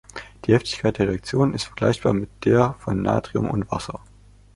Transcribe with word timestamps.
Die 0.45 0.55
Heftigkeit 0.55 0.97
der 0.97 1.09
Reaktion 1.09 1.53
ist 1.53 1.65
vergleichbar 1.65 2.13
mit 2.13 2.27
der 2.45 2.73
von 2.79 3.03
Natrium 3.03 3.47
und 3.51 3.69
Wasser. 3.71 3.99